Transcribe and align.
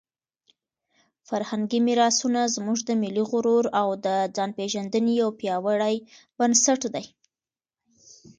فرهنګي 1.27 1.79
میراثونه 1.87 2.41
زموږ 2.55 2.79
د 2.85 2.89
ملي 3.01 3.23
غرور 3.29 3.65
او 3.81 3.87
د 4.05 4.07
ځانپېژندنې 4.35 5.13
یو 5.21 5.29
پیاوړی 5.39 5.95
بنسټ 6.37 6.81
دی. 6.93 7.05